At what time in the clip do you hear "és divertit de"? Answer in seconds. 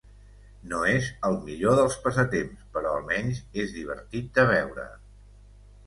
3.65-4.51